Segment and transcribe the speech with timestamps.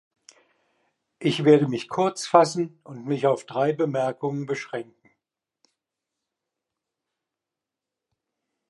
[1.19, 5.11] Ich werde mich kurz fassen und mich auf drei Bemerkungen beschränken.